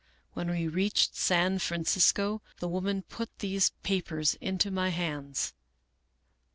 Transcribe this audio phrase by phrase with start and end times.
[0.33, 5.53] When we reached San Francisco, the woman put these pa pers into my hands."